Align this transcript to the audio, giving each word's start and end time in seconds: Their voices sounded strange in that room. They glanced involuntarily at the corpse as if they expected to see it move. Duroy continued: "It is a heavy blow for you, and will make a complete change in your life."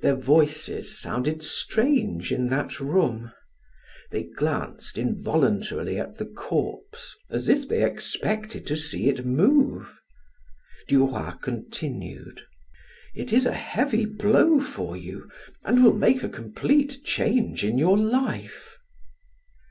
Their 0.00 0.14
voices 0.14 0.98
sounded 0.98 1.42
strange 1.42 2.32
in 2.32 2.48
that 2.48 2.80
room. 2.80 3.32
They 4.10 4.22
glanced 4.22 4.96
involuntarily 4.96 6.00
at 6.00 6.16
the 6.16 6.24
corpse 6.24 7.14
as 7.28 7.46
if 7.50 7.68
they 7.68 7.84
expected 7.84 8.66
to 8.66 8.78
see 8.78 9.10
it 9.10 9.26
move. 9.26 10.00
Duroy 10.88 11.32
continued: 11.42 12.46
"It 13.14 13.30
is 13.30 13.44
a 13.44 13.52
heavy 13.52 14.06
blow 14.06 14.58
for 14.58 14.96
you, 14.96 15.30
and 15.66 15.84
will 15.84 15.92
make 15.92 16.22
a 16.22 16.30
complete 16.30 17.04
change 17.04 17.62
in 17.62 17.76
your 17.76 17.98
life." 17.98 18.78